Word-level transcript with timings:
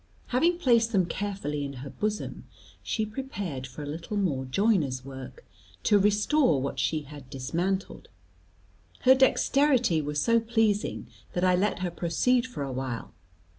Having 0.29 0.57
placed 0.57 0.91
them 0.93 1.05
carefully 1.05 1.63
in 1.63 1.73
her 1.85 1.89
bosom, 1.91 2.45
she 2.81 3.05
prepared 3.05 3.67
for 3.67 3.83
a 3.83 3.85
little 3.85 4.17
more 4.17 4.45
joiner's 4.45 5.05
work, 5.05 5.45
to 5.83 5.99
restore 5.99 6.59
what 6.59 6.79
she 6.79 7.03
had 7.03 7.29
dismantled. 7.29 8.07
Her 9.01 9.13
dexterity 9.13 10.01
was 10.01 10.19
so 10.19 10.39
pleasing, 10.39 11.05
that 11.33 11.43
I 11.43 11.53
let 11.55 11.83
her 11.85 11.91
proceed 11.91 12.47
for 12.47 12.63
a 12.63 12.71
while. 12.71 13.13